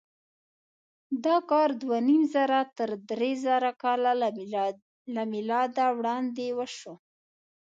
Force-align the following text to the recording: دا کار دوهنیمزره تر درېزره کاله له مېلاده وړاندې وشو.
دا 1.25 1.37
کار 1.49 1.69
دوهنیمزره 1.81 2.59
تر 2.77 2.89
درېزره 3.09 3.71
کاله 3.83 4.11
له 5.15 5.21
مېلاده 5.33 5.85
وړاندې 5.97 6.47
وشو. 6.57 6.95